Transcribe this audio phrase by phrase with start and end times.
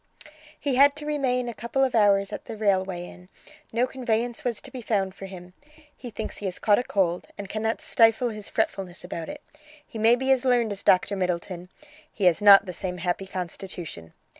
[0.59, 3.29] "He had to remain a couple of hours at the Railway Inn;
[3.71, 5.53] no conveyance was to be found for him.
[5.95, 9.43] He thinks he has caught a cold, and cannot stifle his fretfulness about it.
[9.85, 11.69] He may be as learned as Doctor Middleton;
[12.11, 14.13] he has not the same happy constitution.